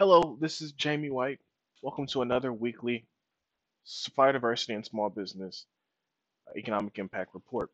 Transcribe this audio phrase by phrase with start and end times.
[0.00, 1.40] Hello, this is Jamie White.
[1.82, 3.04] Welcome to another weekly
[3.84, 5.66] Supply Diversity and Small Business
[6.48, 7.68] uh, Economic Impact Report.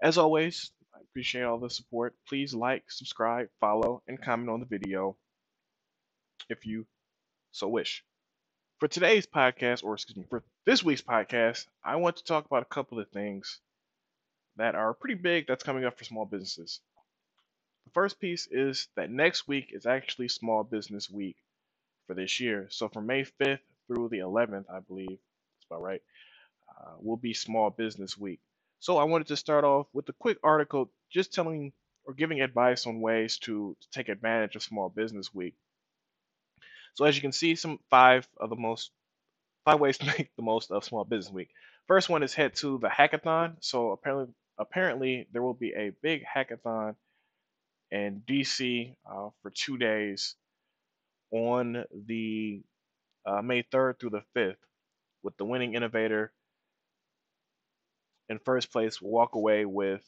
[0.00, 2.14] As always, I appreciate all the support.
[2.28, 5.16] Please like, subscribe, follow, and comment on the video
[6.48, 6.86] if you
[7.50, 8.04] so wish.
[8.78, 12.62] For today's podcast, or excuse me, for this week's podcast, I want to talk about
[12.62, 13.58] a couple of things
[14.54, 16.78] that are pretty big that's coming up for small businesses.
[17.86, 21.36] The first piece is that next week is actually Small Business Week
[22.06, 22.68] for this year.
[22.70, 26.02] So from May 5th through the 11th, I believe, that's about right,
[26.70, 28.40] uh, will be Small Business Week.
[28.80, 31.72] So I wanted to start off with a quick article just telling
[32.06, 35.54] or giving advice on ways to, to take advantage of Small Business Week.
[36.94, 38.90] So as you can see, some five of the most
[39.64, 41.50] five ways to make the most of Small Business Week.
[41.86, 43.56] First one is head to the hackathon.
[43.60, 46.94] So apparently apparently there will be a big hackathon
[47.94, 50.34] in DC uh, for two days
[51.30, 52.60] on the
[53.24, 54.56] uh, May 3rd through the 5th,
[55.22, 56.32] with the winning innovator
[58.28, 60.02] in first place walk away with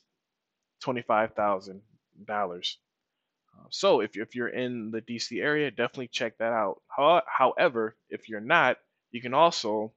[0.84, 1.80] $25,000.
[2.28, 6.82] Uh, so if, if you're in the DC area, definitely check that out.
[6.88, 8.78] However, if you're not,
[9.12, 9.92] you can also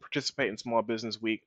[0.00, 1.42] participate in Small Business Week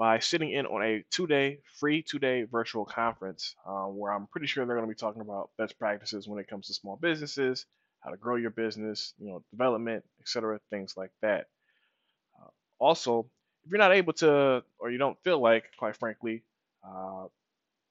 [0.00, 4.64] by sitting in on a two-day free two-day virtual conference uh, where i'm pretty sure
[4.64, 7.66] they're going to be talking about best practices when it comes to small businesses
[8.00, 11.48] how to grow your business you know development etc things like that.
[12.40, 13.26] Uh, also
[13.64, 16.42] if you're not able to or you don't feel like quite frankly
[16.82, 17.26] uh,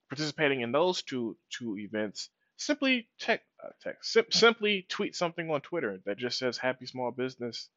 [0.09, 5.61] participating in those two two events simply tech, uh, text sim- simply tweet something on
[5.61, 7.69] twitter that just says happy small business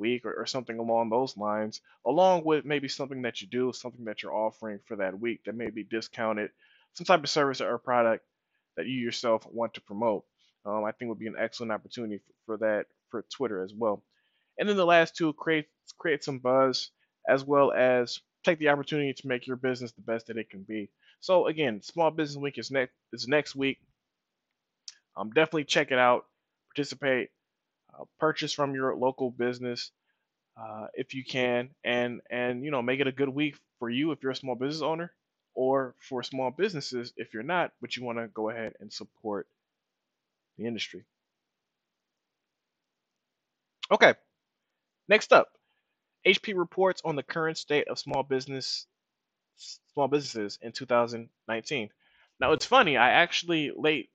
[0.00, 4.06] week or, or something along those lines, along with maybe something that you do, something
[4.06, 6.50] that you're offering for that week that may be discounted,
[6.94, 8.24] some type of service or product
[8.76, 10.24] that you yourself want to promote.
[10.64, 14.02] Um, I think would be an excellent opportunity for, for that for Twitter as well.
[14.58, 15.66] And then the last two, create
[15.98, 16.90] create some buzz
[17.28, 20.62] as well as take the opportunity to make your business the best that it can
[20.62, 20.90] be.
[21.20, 23.78] So again, Small Business Week is next is next week.
[25.16, 26.26] Um, definitely check it out,
[26.74, 27.30] participate,
[27.98, 29.90] uh, purchase from your local business
[30.56, 34.12] uh, if you can, and and you know make it a good week for you
[34.12, 35.12] if you're a small business owner,
[35.54, 39.46] or for small businesses if you're not, but you want to go ahead and support
[40.58, 41.04] the industry.
[43.90, 44.14] Okay,
[45.08, 45.48] next up,
[46.26, 48.86] HP reports on the current state of small business
[49.94, 51.90] small businesses in 2019.
[52.40, 54.10] Now it's funny, I actually late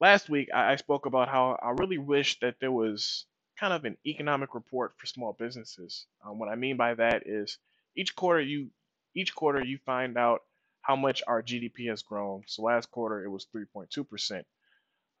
[0.00, 3.26] last week I, I spoke about how I really wish that there was
[3.58, 6.06] kind of an economic report for small businesses.
[6.24, 7.58] Um, what I mean by that is
[7.96, 8.68] each quarter you
[9.14, 10.42] each quarter you find out
[10.82, 12.42] how much our GDP has grown.
[12.46, 14.46] So last quarter it was 3.2 percent.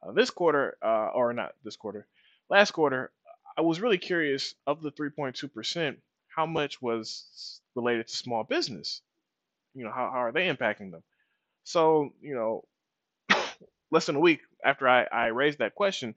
[0.02, 2.06] Uh, this quarter, uh, or not this quarter,
[2.50, 3.10] last quarter,
[3.56, 5.98] I was really curious of the 3.2 percent,
[6.28, 9.00] how much was related to small business?
[9.74, 11.02] You know, how, how are they impacting them?
[11.64, 12.64] So you know,
[13.90, 16.14] less than a week after I, I raised that question,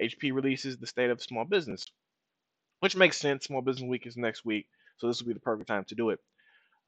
[0.00, 1.84] HP releases the state of small business,
[2.80, 3.44] which makes sense.
[3.44, 4.66] Small Business Week is next week,
[4.98, 6.20] so this will be the perfect time to do it.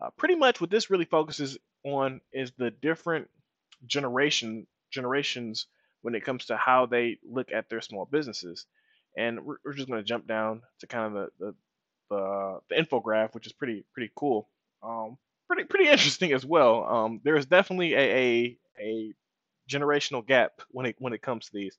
[0.01, 3.29] Uh, pretty much what this really focuses on is the different
[3.87, 5.67] generation generations
[6.03, 8.67] when it comes to how they look at their small businesses.
[9.17, 11.55] And we're, we're just going to jump down to kind of the, the
[12.11, 14.49] the, the infograph, which is pretty pretty cool.
[14.83, 15.17] Um,
[15.49, 16.85] pretty pretty interesting as well.
[16.85, 19.15] Um, there is definitely a, a a
[19.71, 21.77] generational gap when it when it comes to these.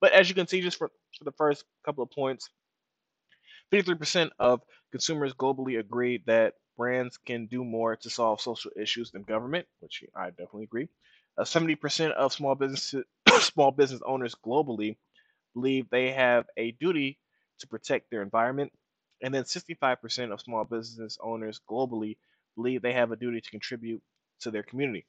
[0.00, 2.48] But as you can see, just for, for the first couple of points,
[3.72, 9.22] 53% of consumers globally agree that brands can do more to solve social issues than
[9.22, 10.88] government, which I definitely agree.
[11.36, 12.94] Uh, 70% of small business
[13.40, 14.96] small business owners globally
[15.54, 17.18] believe they have a duty
[17.60, 18.72] to protect their environment,
[19.22, 22.16] and then 65% of small business owners globally
[22.56, 24.02] believe they have a duty to contribute
[24.40, 25.06] to their community.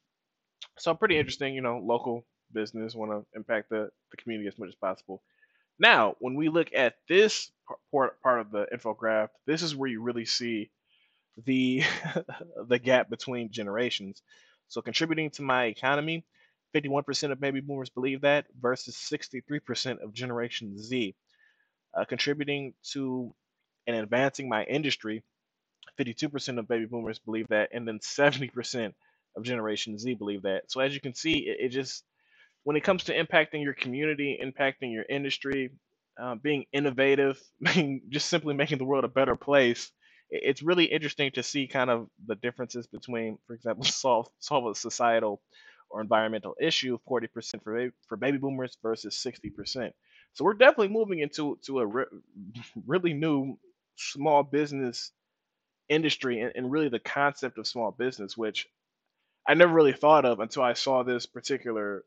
[0.77, 4.69] So pretty interesting, you know, local business want to impact the, the community as much
[4.69, 5.21] as possible.
[5.79, 7.51] Now, when we look at this
[7.91, 10.69] part, part of the infographic, this is where you really see
[11.45, 11.83] the
[12.67, 14.21] the gap between generations.
[14.67, 16.25] So contributing to my economy,
[16.75, 21.15] 51% of baby boomers believe that versus 63% of Generation Z.
[21.97, 23.33] Uh, contributing to
[23.87, 25.23] and advancing my industry,
[25.99, 28.93] 52% of baby boomers believe that, and then 70%
[29.35, 30.69] of Generation Z believe that.
[30.71, 32.03] So as you can see, it, it just
[32.63, 35.71] when it comes to impacting your community, impacting your industry,
[36.21, 37.41] uh, being innovative,
[37.73, 39.91] being just simply making the world a better place,
[40.29, 44.75] it's really interesting to see kind of the differences between, for example, solve solve a
[44.75, 45.41] societal
[45.89, 49.91] or environmental issue, 40% for for baby boomers versus 60%.
[50.33, 52.05] So we're definitely moving into to a re-
[52.85, 53.57] really new
[53.95, 55.11] small business
[55.89, 58.67] industry and, and really the concept of small business, which
[59.47, 62.03] I never really thought of until I saw this particular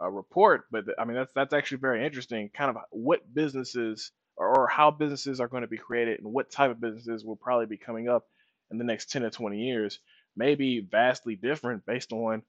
[0.00, 0.64] uh, report.
[0.70, 2.50] But I mean, that's that's actually very interesting.
[2.54, 6.70] Kind of what businesses or, how businesses are going to be created and what type
[6.70, 8.26] of businesses will probably be coming up
[8.70, 10.00] in the next 10 to 20 years
[10.36, 12.42] may be vastly different based on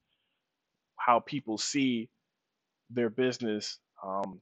[0.97, 2.09] how people see
[2.89, 4.39] their business um,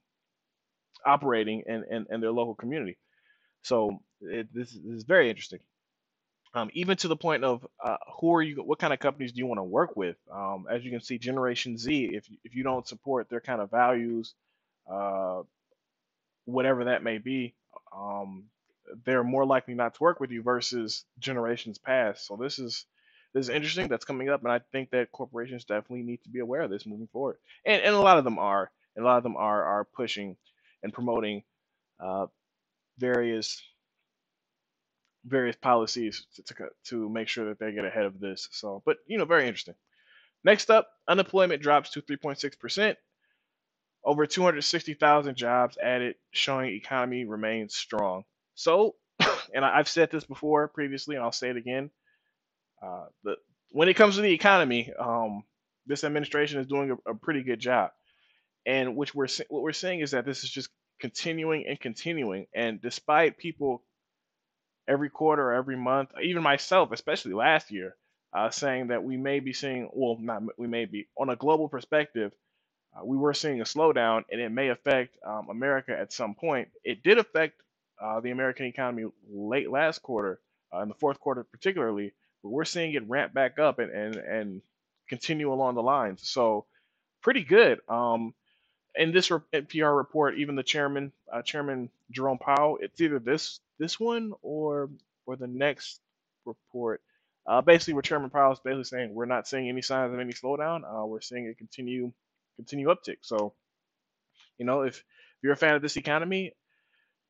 [1.06, 2.98] operating in, in, in their local community.
[3.64, 5.60] So it, this is very interesting.
[6.56, 8.58] Um, even to the point of uh, who are you?
[8.58, 10.18] What kind of companies do you want to work with?
[10.32, 12.12] Um, as you can see, Generation Z.
[12.14, 14.36] If if you don't support their kind of values,
[14.92, 15.42] uh,
[16.46, 17.56] whatever that may be,
[17.96, 18.46] um,
[19.06, 22.28] they're more likely not to work with you versus generations past.
[22.28, 22.86] So this is
[23.34, 23.88] this is interesting.
[23.88, 26.86] That's coming up, and I think that corporations definitely need to be aware of this
[26.86, 27.38] moving forward.
[27.66, 30.38] And and a lot of them are, and a lot of them are are pushing
[30.84, 31.44] and promoting
[32.00, 32.28] uh,
[33.00, 33.60] various
[35.26, 36.56] various policies to, to
[36.86, 38.50] to make sure that they get ahead of this.
[38.52, 39.76] So, but you know, very interesting.
[40.44, 42.98] Next up, unemployment drops to 3.6 percent.
[44.06, 48.24] Over 260,000 jobs added, showing economy remains strong.
[48.54, 48.96] So,
[49.54, 51.90] and I've said this before previously, and I'll say it again.
[52.82, 53.38] Uh, the
[53.72, 55.44] when it comes to the economy, um,
[55.86, 57.92] this administration is doing a, a pretty good job.
[58.66, 62.48] And which we're what we're seeing is that this is just continuing and continuing.
[62.54, 63.84] And despite people
[64.88, 67.96] every quarter or every month, even myself, especially last year,
[68.34, 71.70] uh, saying that we may be seeing, well, not we may be on a global
[71.70, 72.32] perspective,
[72.96, 76.70] uh, we were seeing a slowdown, and it may affect um, America at some point.
[76.84, 77.62] It did affect
[78.02, 80.40] uh, the American economy late last quarter,
[80.74, 82.14] uh, in the fourth quarter particularly,
[82.44, 84.62] but we're seeing it ramp back up and and and
[85.10, 86.28] continue along the lines.
[86.28, 86.66] So
[87.22, 87.82] pretty good.
[87.90, 88.34] Um,
[88.96, 94.00] in this NPR report, even the chairman, uh, Chairman Jerome Powell, it's either this this
[94.00, 94.90] one or
[95.26, 96.00] or the next
[96.46, 97.02] report.
[97.46, 100.32] Uh, basically, what Chairman Powell is basically saying, we're not seeing any signs of any
[100.32, 100.84] slowdown.
[100.86, 102.14] Uh, we're seeing a continue
[102.56, 103.18] continue uptick.
[103.22, 103.54] So,
[104.58, 105.04] you know, if, if
[105.42, 106.54] you're a fan of this economy,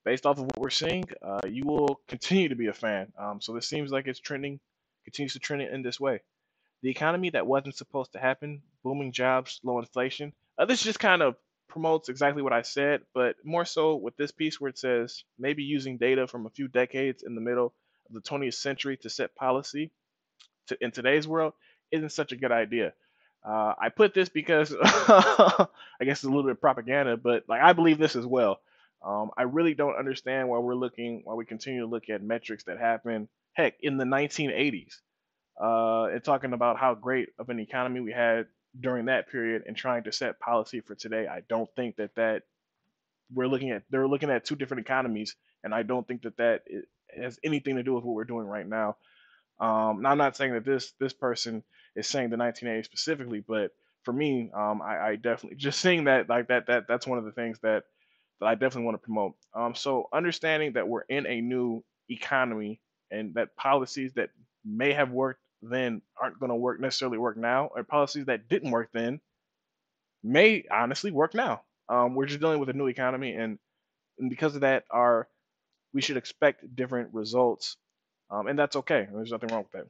[0.05, 3.11] based off of what we're seeing, uh, you will continue to be a fan.
[3.17, 4.59] Um, so this seems like it's trending,
[5.05, 6.21] continues to trend in this way.
[6.83, 10.33] The economy that wasn't supposed to happen, booming jobs, low inflation.
[10.59, 11.35] Uh, this just kind of
[11.73, 15.63] promotes exactly what I said, but more so with this piece where it says maybe
[15.63, 17.73] using data from a few decades in the middle
[18.07, 19.91] of the 20th century to set policy
[20.67, 21.53] to, in today's world
[21.91, 22.93] isn't such a good idea.
[23.43, 25.67] Uh, I put this because I
[26.01, 28.59] guess it's a little bit of propaganda, but like I believe this as well.
[29.03, 32.65] Um, I really don't understand why we're looking, why we continue to look at metrics
[32.65, 34.93] that happen, heck, in the 1980s,
[35.61, 38.45] uh, and talking about how great of an economy we had
[38.79, 41.27] during that period and trying to set policy for today.
[41.27, 42.43] I don't think that that
[43.33, 46.63] we're looking at, they're looking at two different economies, and I don't think that that
[47.15, 48.97] has anything to do with what we're doing right now.
[49.59, 51.63] Um, now, I'm not saying that this this person
[51.95, 53.71] is saying the 1980s specifically, but
[54.03, 57.25] for me, um, I, I definitely just seeing that like that that that's one of
[57.25, 57.83] the things that
[58.39, 59.35] that I definitely want to promote.
[59.53, 62.81] Um, so understanding that we're in a new economy
[63.11, 64.29] and that policies that
[64.65, 68.71] may have worked then aren't going to work necessarily work now, or policies that didn't
[68.71, 69.21] work then
[70.23, 71.61] may honestly work now.
[71.89, 73.59] Um, we're just dealing with a new economy, and,
[74.19, 75.27] and because of that, our
[75.93, 77.77] we should expect different results,
[78.31, 79.07] um, and that's okay.
[79.13, 79.87] There's nothing wrong with that.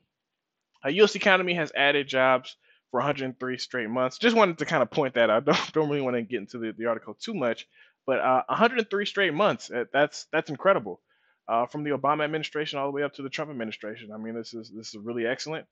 [0.84, 1.16] A U.S.
[1.16, 2.58] economy has added jobs
[2.92, 4.18] for 103 straight months.
[4.18, 5.46] Just wanted to kind of point that out.
[5.46, 7.68] Don't don't really want to get into the, the article too much,
[8.06, 9.72] but uh, 103 straight months.
[9.94, 11.00] That's that's incredible.
[11.48, 14.12] Uh, from the Obama administration all the way up to the Trump administration.
[14.14, 15.66] I mean, this is this is really excellent.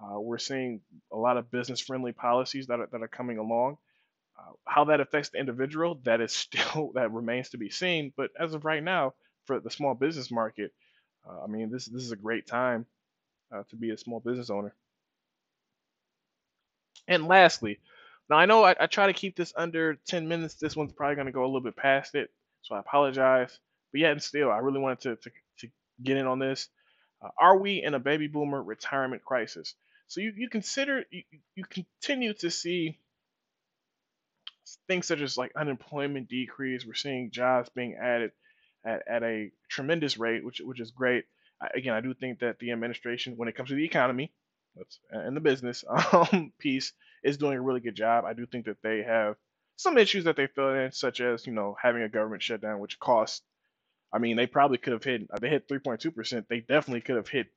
[0.00, 3.78] Uh, we're seeing a lot of business-friendly policies that are, that are coming along.
[4.38, 8.12] Uh, how that affects the individual, that is still that remains to be seen.
[8.16, 9.14] But as of right now,
[9.46, 10.72] for the small business market,
[11.26, 12.86] uh, I mean, this this is a great time
[13.54, 14.74] uh, to be a small business owner.
[17.08, 17.78] And lastly,
[18.28, 20.54] now I know I, I try to keep this under 10 minutes.
[20.54, 22.30] This one's probably going to go a little bit past it,
[22.62, 23.58] so I apologize.
[23.96, 25.68] But yet and still, I really wanted to, to, to
[26.02, 26.68] get in on this.
[27.24, 29.74] Uh, are we in a baby boomer retirement crisis?
[30.06, 31.22] So you, you consider you,
[31.54, 32.98] you continue to see
[34.86, 36.84] things such as like unemployment decrease.
[36.84, 38.32] We're seeing jobs being added
[38.84, 41.24] at, at a tremendous rate, which which is great.
[41.58, 44.30] I, again, I do think that the administration, when it comes to the economy,
[45.10, 46.92] and the business um, piece,
[47.24, 48.26] is doing a really good job.
[48.26, 49.36] I do think that they have
[49.76, 52.98] some issues that they fill in, such as you know having a government shutdown, which
[53.00, 53.40] costs.
[54.16, 55.22] I mean, they probably could have hit.
[55.40, 56.46] They hit 3.2 percent.
[56.50, 57.48] They definitely could have hit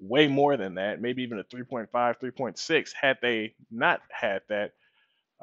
[0.00, 4.72] way more than that, maybe even a 3.5, 3.6 had they not had that.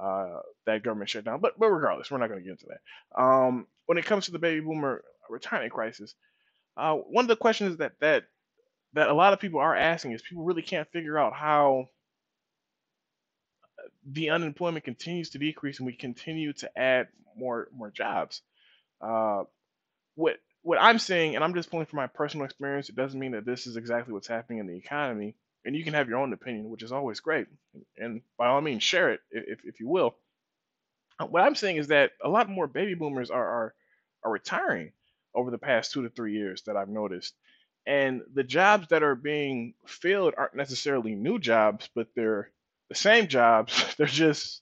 [0.01, 1.41] uh, that government shutdown.
[1.41, 3.21] But but regardless, we're not going to get into that.
[3.21, 6.15] Um, when it comes to the baby boomer retirement crisis,
[6.77, 8.25] uh, one of the questions that that
[8.93, 11.89] that a lot of people are asking is people really can't figure out how
[14.11, 18.41] the unemployment continues to decrease and we continue to add more more jobs.
[19.01, 19.43] Uh,
[20.15, 23.33] what what I'm saying, and I'm just pulling from my personal experience, it doesn't mean
[23.33, 25.35] that this is exactly what's happening in the economy.
[25.65, 27.47] And you can have your own opinion, which is always great.
[27.97, 30.15] And by all means, share it if, if you will.
[31.19, 33.75] Uh, What I'm saying is that a lot more baby boomers are, are
[34.23, 34.93] are retiring
[35.35, 37.35] over the past two to three years that I've noticed.
[37.87, 42.51] And the jobs that are being filled aren't necessarily new jobs, but they're
[42.89, 43.95] the same jobs.
[43.97, 44.61] They're just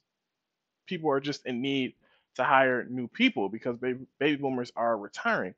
[0.86, 1.94] people are just in need
[2.36, 5.54] to hire new people because baby, baby boomers are retiring.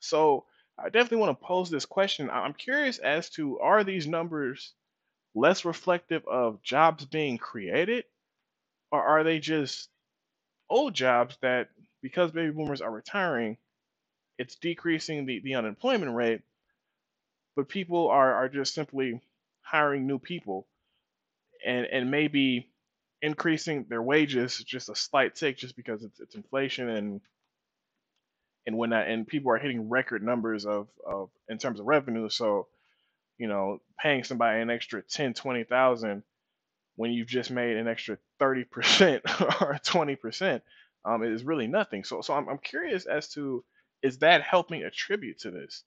[0.00, 0.46] So
[0.78, 2.30] I definitely want to pose this question.
[2.30, 4.74] I'm curious as to are these numbers
[5.34, 8.04] less reflective of jobs being created,
[8.92, 9.90] or are they just
[10.70, 11.70] old jobs that
[12.02, 13.56] because baby boomers are retiring,
[14.38, 16.42] it's decreasing the, the unemployment rate,
[17.56, 19.20] but people are, are just simply
[19.62, 20.66] hiring new people
[21.66, 22.68] and, and maybe
[23.20, 27.20] increasing their wages just a slight tick just because it's, it's inflation and
[28.66, 32.28] and when that and people are hitting record numbers of, of in terms of revenue.
[32.28, 32.68] So
[33.38, 36.22] you know paying somebody an extra 10 20,000
[36.96, 39.20] when you've just made an extra 30%
[39.62, 40.60] or 20%
[41.04, 42.04] um, is really nothing.
[42.04, 43.64] So so I'm, I'm curious as to
[44.02, 45.82] is that helping attribute to this?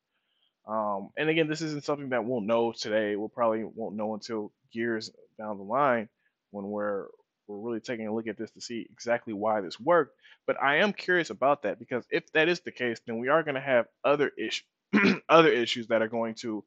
[0.68, 3.16] Um, and again this isn't something that we'll know today.
[3.16, 6.10] We'll probably won't know until years down the line
[6.52, 7.08] when we're
[7.52, 10.16] we're really taking a look at this to see exactly why this worked
[10.48, 13.44] but I am curious about that because if that is the case then we are
[13.44, 14.64] going to have other issue
[15.30, 16.64] other issues that are going to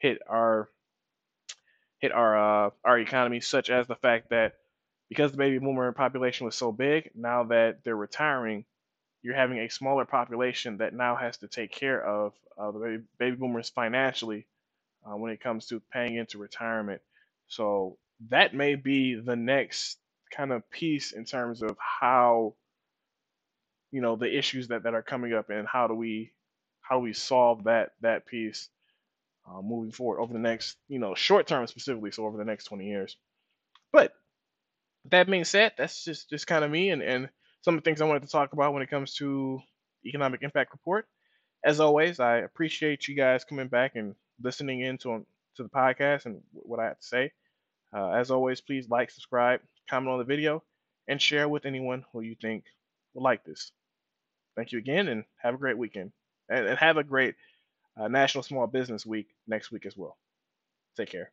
[0.00, 0.68] hit our
[2.00, 4.54] hit our uh, our economy, such as the fact that
[5.08, 8.64] because the baby boomer population was so big, now that they're retiring,
[9.22, 13.02] you're having a smaller population that now has to take care of uh, the baby,
[13.18, 14.46] baby boomers financially
[15.06, 17.00] uh, when it comes to paying into retirement.
[17.48, 17.98] So
[18.30, 19.98] that may be the next
[20.34, 22.54] kind of piece in terms of how
[23.90, 26.32] you know the issues that, that are coming up and how do we
[26.80, 28.68] how we solve that that piece
[29.48, 32.64] uh, moving forward over the next you know short term specifically so over the next
[32.64, 33.16] 20 years.
[33.92, 34.12] But
[35.10, 37.28] that being said that's just just kind of me and and
[37.62, 39.60] some of the things i wanted to talk about when it comes to
[40.04, 41.06] economic impact report.
[41.64, 45.24] As always i appreciate you guys coming back and listening in to,
[45.56, 47.32] to the podcast and what i have to say
[47.94, 50.62] uh, as always please like subscribe comment on the video
[51.08, 52.64] and share with anyone who you think
[53.14, 53.72] would like this.
[54.56, 56.12] Thank you again and have a great weekend.
[56.50, 57.34] And, and have a great
[57.96, 60.16] uh, national small business week next week as well.
[60.96, 61.32] Take care